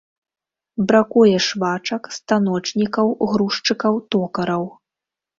Бракуе 0.91 1.33
швачак, 1.47 2.03
станочнікаў, 2.17 3.07
грузчыкаў, 3.33 3.99
токараў. 4.15 4.65